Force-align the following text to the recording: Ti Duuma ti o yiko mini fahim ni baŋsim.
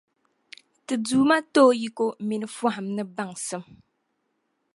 Ti 0.85 0.95
Duuma 1.05 1.37
ti 1.51 1.59
o 1.67 1.69
yiko 1.81 2.05
mini 2.27 2.47
fahim 2.55 2.87
ni 2.95 3.03
baŋsim. 3.15 3.63